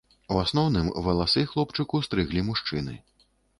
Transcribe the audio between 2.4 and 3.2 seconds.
мужчыны.